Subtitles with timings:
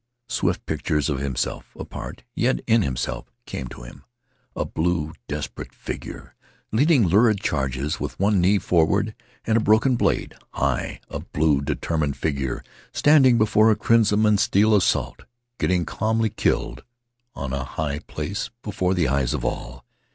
[0.27, 4.03] Swift pictures of himself, apart, yet in himself, came to him
[4.55, 6.33] a blue desperate figure
[6.71, 9.13] leading lurid charges with one knee forward
[9.45, 14.75] and a broken blade high a blue, determined figure standing before a crimson and steel
[14.75, 15.25] assault,
[15.59, 16.83] getting calmly killed
[17.35, 19.85] on a high place before the eyes of all.